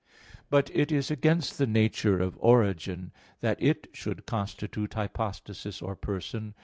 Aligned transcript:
But 0.49 0.71
it 0.75 0.91
is 0.91 1.11
against 1.11 1.59
the 1.59 1.67
nature 1.67 2.17
of 2.19 2.35
origin 2.39 3.11
that 3.41 3.61
it 3.61 3.85
should 3.93 4.25
constitute 4.25 4.95
hypostasis 4.95 5.79
or 5.79 5.95
person. 5.95 6.55